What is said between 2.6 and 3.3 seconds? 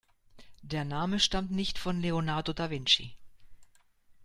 Vinci.